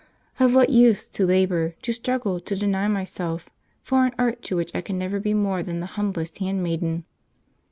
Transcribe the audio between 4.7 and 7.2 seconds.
I can never be more than the humblest handmaiden?